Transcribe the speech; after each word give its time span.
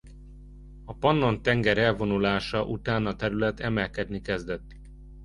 A 0.85 0.93
Pannon-tenger 0.95 1.77
elvonulása 1.77 2.65
után 2.65 3.05
a 3.05 3.15
terület 3.15 3.59
emelkedni 3.59 4.21
kezdett. 4.21 4.75